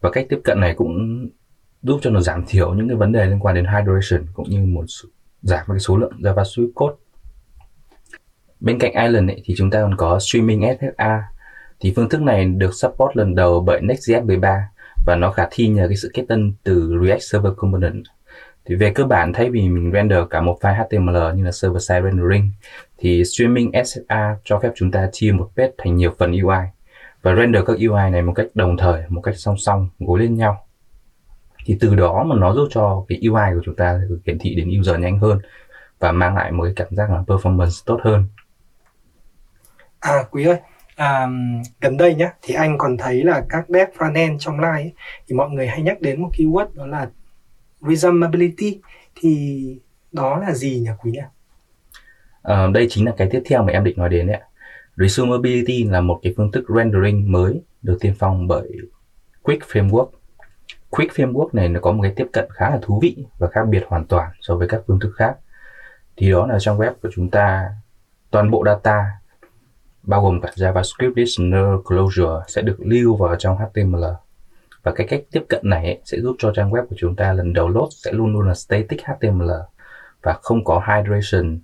Và 0.00 0.10
cách 0.10 0.26
tiếp 0.28 0.40
cận 0.44 0.60
này 0.60 0.74
cũng 0.74 1.26
giúp 1.82 1.98
cho 2.02 2.10
nó 2.10 2.20
giảm 2.20 2.44
thiểu 2.46 2.74
những 2.74 2.88
cái 2.88 2.96
vấn 2.96 3.12
đề 3.12 3.26
liên 3.26 3.40
quan 3.40 3.54
đến 3.54 3.64
hydration 3.64 4.26
cũng 4.34 4.50
như 4.50 4.60
một 4.60 4.84
giảm 5.42 5.64
cái 5.68 5.78
số 5.78 5.96
lượng 5.96 6.12
JavaScript 6.18 6.72
code 6.74 6.96
Bên 8.60 8.78
cạnh 8.78 8.92
Island 8.92 9.30
ấy, 9.30 9.42
thì 9.44 9.54
chúng 9.56 9.70
ta 9.70 9.80
còn 9.82 9.96
có 9.96 10.18
Streaming 10.18 10.62
SSA. 10.80 11.22
Thì 11.80 11.92
phương 11.96 12.08
thức 12.08 12.22
này 12.22 12.44
được 12.44 12.74
support 12.74 13.16
lần 13.16 13.34
đầu 13.34 13.60
bởi 13.60 13.80
Next.js 13.80 14.26
13 14.26 14.68
và 15.04 15.16
nó 15.16 15.30
khả 15.30 15.46
thi 15.50 15.68
nhờ 15.68 15.88
cái 15.88 15.96
sự 15.96 16.10
kết 16.14 16.24
tân 16.28 16.52
từ 16.62 16.98
React 17.04 17.22
Server 17.22 17.52
Component. 17.56 18.04
Thì 18.64 18.74
về 18.74 18.92
cơ 18.94 19.04
bản 19.04 19.32
thay 19.32 19.50
vì 19.50 19.68
mình 19.68 19.90
render 19.92 20.18
cả 20.30 20.40
một 20.40 20.58
file 20.60 20.84
HTML 20.84 21.36
như 21.36 21.44
là 21.44 21.52
server 21.52 21.88
side 21.88 22.02
rendering 22.02 22.50
thì 22.98 23.24
Streaming 23.24 23.72
SSA 23.84 24.36
cho 24.44 24.58
phép 24.58 24.72
chúng 24.74 24.90
ta 24.90 25.08
chia 25.12 25.32
một 25.32 25.50
page 25.56 25.72
thành 25.78 25.96
nhiều 25.96 26.14
phần 26.18 26.32
UI 26.32 26.64
và 27.22 27.34
render 27.34 27.62
các 27.66 27.76
UI 27.88 28.10
này 28.10 28.22
một 28.22 28.32
cách 28.36 28.46
đồng 28.54 28.76
thời, 28.76 29.02
một 29.08 29.20
cách 29.20 29.34
song 29.38 29.56
song, 29.58 29.88
gối 29.98 30.20
lên 30.20 30.34
nhau. 30.34 30.66
Thì 31.64 31.76
từ 31.80 31.94
đó 31.94 32.24
mà 32.24 32.36
nó 32.36 32.54
giúp 32.54 32.68
cho 32.70 33.04
cái 33.08 33.20
UI 33.28 33.54
của 33.54 33.60
chúng 33.64 33.76
ta 33.76 34.00
được 34.08 34.20
hiển 34.26 34.38
thị 34.38 34.54
đến 34.54 34.70
user 34.80 35.00
nhanh 35.00 35.18
hơn 35.18 35.38
và 35.98 36.12
mang 36.12 36.34
lại 36.34 36.52
một 36.52 36.64
cái 36.64 36.72
cảm 36.76 36.88
giác 36.96 37.10
là 37.10 37.22
performance 37.26 37.82
tốt 37.86 38.00
hơn 38.02 38.24
À 40.00 40.22
Quý 40.30 40.44
ơi, 40.44 40.56
à, 40.96 41.28
gần 41.80 41.96
đây 41.96 42.14
nhá 42.14 42.32
thì 42.42 42.54
anh 42.54 42.78
còn 42.78 42.96
thấy 42.96 43.24
là 43.24 43.44
các 43.48 43.64
dev 43.68 43.88
frontend 43.98 44.38
trong 44.38 44.60
line 44.60 44.72
ấy, 44.72 44.92
thì 45.26 45.36
mọi 45.36 45.50
người 45.50 45.66
hay 45.66 45.82
nhắc 45.82 46.00
đến 46.00 46.22
một 46.22 46.30
keyword 46.32 46.66
đó 46.74 46.86
là 46.86 47.10
resumability 47.88 48.80
thì 49.14 49.78
đó 50.12 50.38
là 50.38 50.52
gì 50.52 50.78
nhỉ 50.78 50.90
Quý 51.02 51.10
nhỉ? 51.10 51.18
À, 51.18 51.28
ờ, 52.42 52.70
đây 52.70 52.86
chính 52.90 53.04
là 53.04 53.12
cái 53.16 53.28
tiếp 53.30 53.42
theo 53.44 53.62
mà 53.62 53.72
em 53.72 53.84
định 53.84 53.98
nói 53.98 54.08
đến 54.08 54.26
đấy 54.26 54.36
ạ. 54.36 54.46
Resumability 54.96 55.84
là 55.84 56.00
một 56.00 56.20
cái 56.22 56.34
phương 56.36 56.52
thức 56.52 56.64
rendering 56.76 57.32
mới 57.32 57.60
được 57.82 57.98
tiên 58.00 58.14
phong 58.18 58.48
bởi 58.48 58.68
Quick 59.42 59.62
Framework. 59.62 60.08
Quick 60.90 61.12
Framework 61.12 61.48
này 61.52 61.68
nó 61.68 61.80
có 61.80 61.92
một 61.92 62.02
cái 62.02 62.12
tiếp 62.16 62.26
cận 62.32 62.48
khá 62.50 62.70
là 62.70 62.78
thú 62.82 62.98
vị 63.02 63.16
và 63.38 63.48
khác 63.48 63.64
biệt 63.68 63.84
hoàn 63.86 64.04
toàn 64.04 64.30
so 64.40 64.56
với 64.56 64.68
các 64.68 64.82
phương 64.86 65.00
thức 65.00 65.12
khác. 65.16 65.36
Thì 66.16 66.30
đó 66.30 66.46
là 66.46 66.58
trong 66.60 66.78
web 66.78 66.92
của 67.02 67.08
chúng 67.14 67.30
ta 67.30 67.68
toàn 68.30 68.50
bộ 68.50 68.62
data 68.66 69.04
bao 70.06 70.22
gồm 70.22 70.40
cả 70.40 70.52
JavaScript 70.56 71.12
Listener 71.16 71.64
Closure 71.84 72.44
sẽ 72.48 72.62
được 72.62 72.76
lưu 72.78 73.16
vào 73.16 73.36
trong 73.38 73.56
HTML 73.56 74.04
và 74.82 74.92
cái 74.92 75.06
cách 75.06 75.20
tiếp 75.30 75.42
cận 75.48 75.60
này 75.64 75.84
ấy, 75.84 76.00
sẽ 76.04 76.20
giúp 76.20 76.36
cho 76.38 76.52
trang 76.56 76.70
web 76.70 76.86
của 76.86 76.96
chúng 76.98 77.16
ta 77.16 77.32
lần 77.32 77.52
đầu 77.52 77.68
load 77.68 77.92
sẽ 78.04 78.12
luôn 78.12 78.32
luôn 78.32 78.48
là 78.48 78.54
static 78.54 79.00
HTML 79.04 79.50
và 80.22 80.38
không 80.42 80.64
có 80.64 80.82
hydration. 80.86 81.58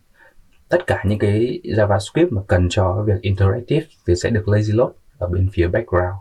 Tất 0.68 0.86
cả 0.86 1.02
những 1.06 1.18
cái 1.18 1.60
JavaScript 1.64 2.28
mà 2.30 2.42
cần 2.46 2.66
cho 2.70 3.04
việc 3.06 3.20
interactive 3.20 3.86
thì 4.06 4.14
sẽ 4.16 4.30
được 4.30 4.44
lazy 4.46 4.76
load 4.76 4.92
ở 5.18 5.28
bên 5.28 5.48
phía 5.52 5.68
background. 5.68 6.14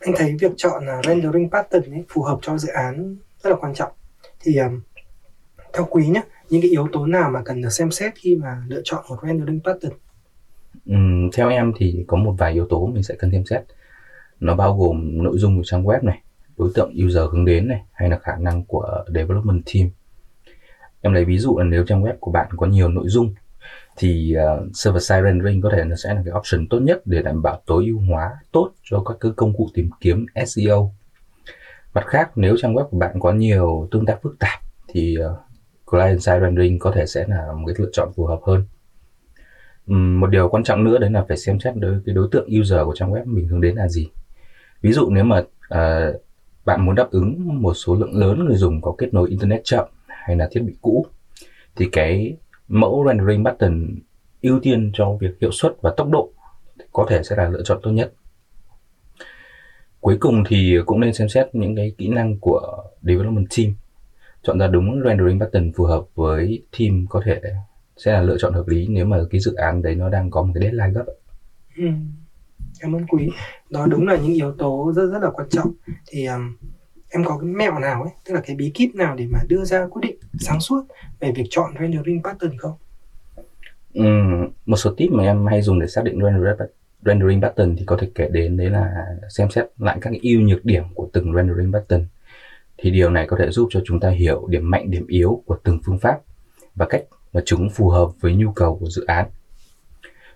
Anh 0.00 0.14
thấy 0.16 0.36
việc 0.40 0.52
chọn 0.56 0.82
uh, 0.98 1.04
rendering 1.06 1.50
pattern 1.50 1.94
ấy, 1.94 2.04
phù 2.08 2.22
hợp 2.22 2.38
cho 2.42 2.58
dự 2.58 2.68
án 2.68 3.16
rất 3.42 3.50
là 3.50 3.56
quan 3.60 3.74
trọng. 3.74 3.92
Thì 4.40 4.56
um, 4.56 4.80
theo 5.72 5.86
quý 5.90 6.06
nhé 6.06 6.22
những 6.50 6.62
cái 6.62 6.70
yếu 6.70 6.88
tố 6.92 7.06
nào 7.06 7.30
mà 7.30 7.42
cần 7.44 7.62
được 7.62 7.68
xem 7.70 7.90
xét 7.90 8.12
khi 8.14 8.36
mà 8.36 8.62
lựa 8.68 8.80
chọn 8.84 9.04
một 9.08 9.16
rendering 9.22 9.60
pattern? 9.64 9.94
Um, 10.86 11.30
theo 11.36 11.48
em 11.48 11.72
thì 11.76 12.04
có 12.06 12.16
một 12.16 12.34
vài 12.38 12.52
yếu 12.52 12.66
tố 12.66 12.86
mình 12.86 13.02
sẽ 13.02 13.14
cần 13.18 13.30
thêm 13.30 13.44
xét 13.44 13.62
nó 14.40 14.54
bao 14.54 14.76
gồm 14.76 15.22
nội 15.22 15.38
dung 15.38 15.56
của 15.56 15.64
trang 15.64 15.84
web 15.84 16.04
này 16.04 16.22
đối 16.56 16.70
tượng 16.74 16.92
user 17.06 17.22
hướng 17.32 17.44
đến 17.44 17.68
này 17.68 17.82
hay 17.92 18.10
là 18.10 18.18
khả 18.18 18.36
năng 18.36 18.64
của 18.64 19.04
development 19.14 19.62
team 19.74 19.90
em 21.00 21.12
lấy 21.12 21.24
ví 21.24 21.38
dụ 21.38 21.58
là 21.58 21.64
nếu 21.64 21.84
trang 21.84 22.02
web 22.02 22.14
của 22.20 22.30
bạn 22.30 22.46
có 22.56 22.66
nhiều 22.66 22.88
nội 22.88 23.04
dung 23.08 23.34
thì 23.96 24.36
uh, 24.36 24.76
server 24.76 25.02
side 25.02 25.22
rendering 25.22 25.60
có 25.60 25.70
thể 25.72 25.84
nó 25.84 25.96
sẽ 25.96 26.14
là 26.14 26.22
cái 26.24 26.34
option 26.34 26.66
tốt 26.70 26.78
nhất 26.78 27.02
để 27.04 27.22
đảm 27.22 27.42
bảo 27.42 27.62
tối 27.66 27.84
ưu 27.86 28.00
hóa 28.10 28.30
tốt 28.52 28.70
cho 28.82 29.02
các 29.06 29.16
cái 29.20 29.32
công 29.36 29.56
cụ 29.56 29.68
tìm 29.74 29.90
kiếm 30.00 30.26
SEO. 30.46 30.94
Mặt 31.94 32.06
khác, 32.06 32.38
nếu 32.38 32.56
trang 32.58 32.74
web 32.74 32.88
của 32.88 32.98
bạn 32.98 33.20
có 33.20 33.32
nhiều 33.32 33.88
tương 33.90 34.06
tác 34.06 34.18
phức 34.22 34.38
tạp 34.38 34.60
thì 34.88 35.16
uh, 35.18 35.38
client 35.86 36.22
side 36.22 36.40
rendering 36.40 36.78
có 36.78 36.90
thể 36.90 37.06
sẽ 37.06 37.26
là 37.28 37.52
một 37.52 37.66
cái 37.66 37.74
lựa 37.78 37.90
chọn 37.92 38.12
phù 38.16 38.26
hợp 38.26 38.40
hơn. 38.46 38.64
Một 39.86 40.26
điều 40.26 40.48
quan 40.48 40.64
trọng 40.64 40.84
nữa 40.84 40.98
đấy 40.98 41.10
là 41.10 41.24
phải 41.28 41.36
xem 41.36 41.60
xét 41.60 41.76
đối 41.76 42.00
cái 42.06 42.14
đối 42.14 42.28
tượng 42.30 42.48
user 42.60 42.80
của 42.84 42.94
trang 42.94 43.12
web 43.12 43.24
mình 43.26 43.48
hướng 43.48 43.60
đến 43.60 43.76
là 43.76 43.88
gì. 43.88 44.08
Ví 44.82 44.92
dụ 44.92 45.10
nếu 45.10 45.24
mà 45.24 45.38
uh, 45.38 46.20
bạn 46.64 46.86
muốn 46.86 46.94
đáp 46.94 47.10
ứng 47.10 47.62
một 47.62 47.74
số 47.74 47.94
lượng 47.94 48.18
lớn 48.18 48.44
người 48.44 48.56
dùng 48.56 48.80
có 48.80 48.94
kết 48.98 49.14
nối 49.14 49.28
internet 49.28 49.60
chậm 49.64 49.88
hay 50.06 50.36
là 50.36 50.48
thiết 50.50 50.60
bị 50.60 50.74
cũ 50.82 51.06
thì 51.76 51.88
cái 51.92 52.36
mẫu 52.68 53.04
rendering 53.08 53.42
button 53.42 53.88
ưu 54.42 54.60
tiên 54.60 54.90
cho 54.94 55.16
việc 55.20 55.30
hiệu 55.40 55.50
suất 55.50 55.76
và 55.80 55.94
tốc 55.96 56.08
độ 56.10 56.30
có 56.92 57.06
thể 57.08 57.22
sẽ 57.22 57.36
là 57.36 57.48
lựa 57.48 57.62
chọn 57.62 57.78
tốt 57.82 57.90
nhất. 57.90 58.12
Cuối 60.00 60.16
cùng 60.20 60.44
thì 60.48 60.76
cũng 60.86 61.00
nên 61.00 61.14
xem 61.14 61.28
xét 61.28 61.54
những 61.54 61.76
cái 61.76 61.92
kỹ 61.98 62.08
năng 62.08 62.38
của 62.38 62.84
development 63.02 63.46
team. 63.56 63.74
Chọn 64.42 64.58
ra 64.58 64.66
đúng 64.66 65.02
rendering 65.04 65.38
button 65.38 65.72
phù 65.72 65.84
hợp 65.84 66.04
với 66.14 66.62
team 66.78 67.06
có 67.08 67.22
thể 67.24 67.40
sẽ 67.96 68.12
là 68.12 68.22
lựa 68.22 68.36
chọn 68.38 68.52
hợp 68.52 68.68
lý 68.68 68.86
nếu 68.88 69.04
mà 69.04 69.18
cái 69.30 69.40
dự 69.40 69.54
án 69.54 69.82
đấy 69.82 69.94
nó 69.94 70.08
đang 70.08 70.30
có 70.30 70.42
một 70.42 70.52
cái 70.54 70.62
deadline 70.62 70.90
gấp. 70.90 71.04
Ừ. 71.76 71.84
Cảm 72.80 72.96
ơn 72.96 73.06
quý. 73.06 73.30
Đó 73.70 73.86
đúng 73.86 74.06
là 74.06 74.16
những 74.16 74.34
yếu 74.34 74.52
tố 74.52 74.92
rất 74.96 75.06
rất 75.06 75.18
là 75.22 75.30
quan 75.30 75.48
trọng. 75.48 75.72
Thì 76.06 76.26
um, 76.26 76.56
em 77.14 77.24
có 77.24 77.38
cái 77.38 77.48
mẹo 77.48 77.78
nào 77.78 78.02
ấy 78.02 78.12
tức 78.24 78.34
là 78.34 78.40
cái 78.46 78.56
bí 78.56 78.70
kíp 78.74 78.94
nào 78.94 79.14
để 79.14 79.26
mà 79.26 79.38
đưa 79.48 79.64
ra 79.64 79.86
quyết 79.86 80.00
định 80.02 80.16
sáng 80.40 80.60
suốt 80.60 80.82
về 81.20 81.32
việc 81.36 81.44
chọn 81.50 81.74
rendering 81.80 82.22
pattern 82.22 82.58
không 82.58 82.72
ừ, 83.94 84.04
một 84.66 84.76
số 84.76 84.94
tip 84.96 85.12
mà 85.12 85.24
em 85.24 85.46
hay 85.46 85.62
dùng 85.62 85.80
để 85.80 85.86
xác 85.86 86.04
định 86.04 86.20
rendering 87.04 87.42
pattern 87.42 87.76
thì 87.76 87.84
có 87.86 87.96
thể 88.00 88.10
kể 88.14 88.28
đến 88.32 88.56
đấy 88.56 88.70
là 88.70 89.06
xem 89.30 89.50
xét 89.50 89.64
lại 89.78 89.98
các 90.00 90.12
ưu 90.22 90.40
nhược 90.40 90.64
điểm 90.64 90.84
của 90.94 91.08
từng 91.12 91.34
rendering 91.34 91.72
pattern 91.72 92.04
thì 92.78 92.90
điều 92.90 93.10
này 93.10 93.26
có 93.26 93.36
thể 93.40 93.50
giúp 93.50 93.68
cho 93.70 93.80
chúng 93.84 94.00
ta 94.00 94.10
hiểu 94.10 94.46
điểm 94.48 94.70
mạnh 94.70 94.90
điểm 94.90 95.06
yếu 95.06 95.42
của 95.46 95.58
từng 95.64 95.78
phương 95.84 95.98
pháp 95.98 96.20
và 96.74 96.86
cách 96.86 97.04
mà 97.34 97.40
chúng 97.44 97.70
phù 97.70 97.88
hợp 97.88 98.08
với 98.20 98.34
nhu 98.34 98.52
cầu 98.52 98.78
của 98.80 98.86
dự 98.86 99.04
án 99.04 99.26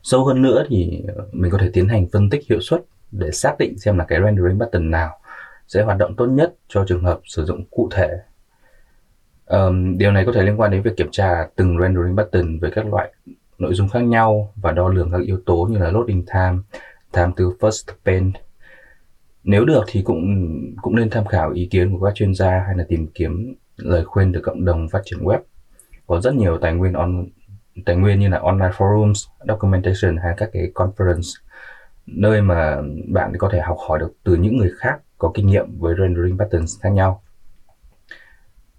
sâu 0.03 0.25
hơn 0.25 0.43
nữa 0.43 0.65
thì 0.69 1.03
mình 1.33 1.51
có 1.51 1.59
thể 1.59 1.71
tiến 1.73 1.89
hành 1.89 2.07
phân 2.13 2.31
tích 2.31 2.43
hiệu 2.49 2.61
suất 2.61 2.83
để 3.11 3.31
xác 3.31 3.59
định 3.59 3.79
xem 3.79 3.99
là 3.99 4.05
cái 4.05 4.21
rendering 4.25 4.59
button 4.59 4.91
nào 4.91 5.19
sẽ 5.69 5.83
hoạt 5.83 5.99
động 5.99 6.17
tốt 6.17 6.27
nhất 6.27 6.55
cho 6.69 6.85
trường 6.89 7.05
hợp 7.05 7.21
sử 7.25 7.45
dụng 7.45 7.65
cụ 7.71 7.89
thể. 7.93 8.09
Um, 9.47 9.99
điều 9.99 10.13
này 10.13 10.25
có 10.27 10.33
thể 10.33 10.43
liên 10.43 10.61
quan 10.61 10.71
đến 10.71 10.83
việc 10.83 10.97
kiểm 10.97 11.09
tra 11.11 11.49
từng 11.57 11.79
rendering 11.81 12.17
button 12.17 12.59
với 12.59 12.71
các 12.71 12.87
loại 12.87 13.13
nội 13.59 13.75
dung 13.75 13.89
khác 13.89 14.01
nhau 14.01 14.53
và 14.57 14.73
đo 14.73 14.89
lường 14.89 15.11
các 15.11 15.21
yếu 15.27 15.41
tố 15.47 15.69
như 15.71 15.79
là 15.79 15.91
loading 15.91 16.27
time, 16.27 16.59
time 17.13 17.31
to 17.37 17.45
first 17.61 17.93
paint. 18.05 18.35
Nếu 19.45 19.65
được 19.65 19.85
thì 19.87 20.03
cũng 20.03 20.25
cũng 20.83 20.97
nên 20.97 21.11
tham 21.11 21.27
khảo 21.27 21.53
ý 21.53 21.69
kiến 21.71 21.93
của 21.99 22.07
các 22.07 22.15
chuyên 22.15 22.35
gia 22.35 22.51
hay 22.67 22.77
là 22.77 22.85
tìm 22.89 23.07
kiếm 23.15 23.55
lời 23.77 24.05
khuyên 24.05 24.33
từ 24.33 24.41
cộng 24.41 24.65
đồng 24.65 24.89
phát 24.89 25.03
triển 25.05 25.19
web. 25.19 25.39
Có 26.09 26.21
rất 26.21 26.35
nhiều 26.35 26.59
tài 26.59 26.75
nguyên 26.75 26.93
on 26.93 27.27
tài 27.87 27.97
nguyên 27.97 28.21
như 28.21 28.29
là 28.29 28.39
online 28.39 28.71
forums, 28.77 29.29
documentation 29.49 30.17
hay 30.17 30.35
các 30.37 30.51
cái 30.53 30.71
conference 30.75 31.41
nơi 32.07 32.43
mà 32.43 32.77
bạn 33.09 33.33
có 33.39 33.49
thể 33.53 33.61
học 33.61 33.77
hỏi 33.89 33.99
được 33.99 34.13
từ 34.25 34.35
những 34.35 34.57
người 34.57 34.71
khác 34.79 34.99
có 35.19 35.31
kinh 35.35 35.47
nghiệm 35.47 35.79
với 35.79 35.95
rendering 35.99 36.39
patterns 36.39 36.81
khác 36.81 36.89
nhau 36.89 37.23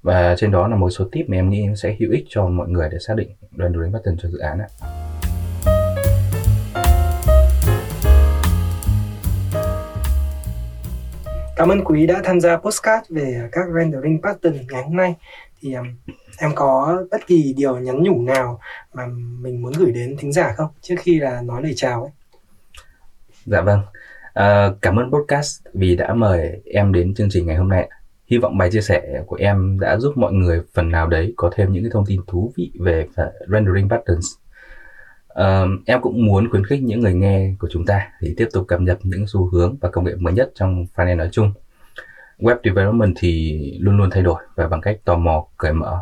và 0.01 0.36
trên 0.38 0.51
đó 0.51 0.67
là 0.67 0.75
một 0.75 0.89
số 0.89 1.05
tip 1.12 1.29
mà 1.29 1.38
em 1.38 1.50
nghĩ 1.50 1.67
sẽ 1.75 1.95
hữu 2.00 2.12
ích 2.12 2.25
cho 2.29 2.48
mọi 2.48 2.69
người 2.69 2.89
để 2.91 2.98
xác 3.00 3.13
định 3.17 3.29
rendering 3.57 3.93
pattern 3.93 4.17
cho 4.17 4.29
dự 4.29 4.38
án 4.38 4.59
ạ. 4.59 4.67
Cảm 11.59 11.69
ơn 11.69 11.83
quý 11.83 12.07
đã 12.07 12.21
tham 12.24 12.39
gia 12.39 12.57
postcard 12.57 13.09
về 13.09 13.50
các 13.51 13.65
rendering 13.75 14.21
pattern 14.21 14.57
ngày 14.71 14.83
hôm 14.83 14.95
nay. 14.95 15.15
Thì 15.62 15.74
um, 15.74 15.86
em 16.38 16.51
có 16.56 17.04
bất 17.12 17.28
kỳ 17.28 17.54
điều 17.58 17.80
nhắn 17.80 18.04
nhủ 18.04 18.22
nào 18.22 18.60
mà 18.94 19.08
mình 19.39 19.62
muốn 19.62 19.74
gửi 19.80 19.92
đến 19.92 20.16
thính 20.20 20.32
giả 20.32 20.54
không 20.58 20.70
trước 20.82 20.96
khi 21.00 21.20
là 21.20 21.42
nói 21.42 21.63
lời 21.63 21.74
chào 21.75 22.01
ấy? 22.04 22.12
Dạ 23.46 23.62
vâng. 23.62 23.80
Uh, 24.30 24.82
cảm 24.82 24.96
ơn 24.96 25.12
podcast 25.12 25.60
vì 25.74 25.96
đã 25.96 26.13
mời 26.13 26.62
em 26.66 26.94
đến 26.94 27.13
chương 27.13 27.30
trình 27.30 27.48
ngày 27.48 27.56
hôm 27.56 27.70
nay. 27.70 27.89
Hy 28.28 28.38
vọng 28.38 28.58
bài 28.58 28.72
chia 28.72 28.82
sẻ 28.82 29.24
của 29.28 29.36
em 29.36 29.80
đã 29.80 29.98
giúp 29.98 30.18
mọi 30.18 30.34
người 30.34 30.62
phần 30.74 30.92
nào 30.92 31.08
đấy 31.08 31.34
có 31.38 31.51
thêm 31.56 31.72
những 31.72 31.84
cái 31.84 31.92
thông 31.94 32.06
tin 32.06 32.22
thú 32.28 32.54
vị 32.58 32.72
về 32.80 33.08
rendering 33.48 33.89
patterns. 33.89 34.25
Uh, 35.34 35.86
em 35.86 36.01
cũng 36.01 36.25
muốn 36.25 36.50
khuyến 36.50 36.66
khích 36.66 36.84
những 36.84 37.00
người 37.00 37.13
nghe 37.13 37.54
của 37.60 37.68
chúng 37.72 37.86
ta 37.86 38.08
thì 38.22 38.34
tiếp 38.38 38.48
tục 38.54 38.68
cập 38.68 38.82
nhật 38.82 39.00
những 39.04 39.28
xu 39.28 39.50
hướng 39.50 39.78
và 39.82 39.89
công 39.89 40.06
nghệ 40.06 40.16
mới 40.16 40.34
nhất 40.34 40.51
trong 40.56 40.86
frontend 40.96 41.18
nói 41.18 41.30
chung. 41.32 41.54
Web 42.39 42.55
development 42.63 43.13
thì 43.19 43.60
luôn 43.79 43.98
luôn 43.98 44.10
thay 44.12 44.24
đổi 44.24 44.43
và 44.55 44.67
bằng 44.67 44.81
cách 44.81 44.98
tò 45.05 45.15
mò, 45.15 45.48
cởi 45.58 45.74
mở, 45.74 46.00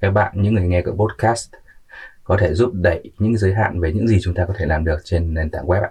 các 0.00 0.10
bạn 0.10 0.32
những 0.34 0.54
người 0.54 0.64
nghe 0.64 0.82
của 0.82 0.92
podcast 0.92 1.48
có 2.24 2.36
thể 2.40 2.54
giúp 2.54 2.70
đẩy 2.74 3.12
những 3.18 3.36
giới 3.36 3.54
hạn 3.54 3.80
về 3.80 3.92
những 3.92 4.08
gì 4.08 4.18
chúng 4.22 4.34
ta 4.34 4.44
có 4.48 4.54
thể 4.58 4.66
làm 4.66 4.84
được 4.84 4.98
trên 5.04 5.34
nền 5.34 5.50
tảng 5.50 5.66
web 5.66 5.82
ạ. 5.82 5.90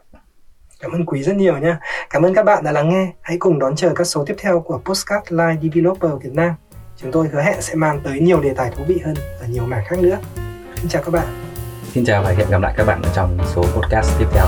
Cảm 0.79 0.91
ơn 0.91 1.06
Quý 1.06 1.24
rất 1.24 1.36
nhiều 1.36 1.58
nha. 1.58 1.79
Cảm 2.10 2.24
ơn 2.24 2.34
các 2.34 2.44
bạn 2.44 2.63
đã 2.63 2.72
lắng 2.72 2.89
nghe. 2.89 3.13
Hãy 3.22 3.38
cùng 3.39 3.60
đón 3.60 3.75
chờ 3.75 3.94
các 3.96 4.03
số 4.03 4.25
tiếp 4.25 4.36
theo 4.38 4.60
của 4.60 4.82
Postcard 4.86 5.32
Live 5.32 5.58
Developer 5.62 6.12
Việt 6.22 6.34
Nam. 6.34 6.53
Chúng 6.98 7.12
tôi 7.12 7.27
hứa 7.27 7.41
hẹn 7.41 7.62
sẽ 7.62 7.75
mang 7.75 8.00
tới 8.03 8.20
nhiều 8.20 8.41
đề 8.41 8.53
tài 8.53 8.72
thú 8.72 8.84
vị 8.88 9.00
hơn 9.06 9.15
ở 9.39 9.48
nhiều 9.48 9.65
mảng 9.65 9.86
khác 9.88 10.00
nữa. 10.00 10.17
Xin 10.75 10.89
chào 10.89 11.03
các 11.03 11.12
bạn. 11.12 11.27
Xin 11.94 12.06
chào 12.06 12.24
và 12.24 12.32
hẹn 12.32 12.50
gặp 12.50 12.62
lại 12.62 12.74
các 12.77 12.86
bạn 12.86 13.01
ở 13.01 13.12
trong 13.15 13.38
số 13.46 13.63
podcast 13.63 14.20
tiếp 14.20 14.25
theo. 14.34 14.46